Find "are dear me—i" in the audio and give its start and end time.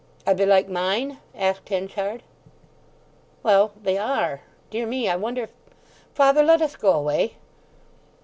3.99-5.15